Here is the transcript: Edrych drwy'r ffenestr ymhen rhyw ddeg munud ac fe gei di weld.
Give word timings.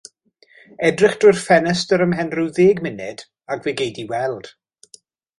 Edrych 0.91 1.17
drwy'r 1.23 1.39
ffenestr 1.41 2.03
ymhen 2.05 2.31
rhyw 2.35 2.49
ddeg 2.59 2.81
munud 2.85 3.21
ac 3.57 3.61
fe 3.67 3.75
gei 3.83 3.93
di 3.99 4.07
weld. 4.13 4.49